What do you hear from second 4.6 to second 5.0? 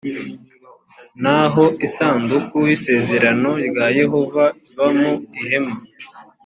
iba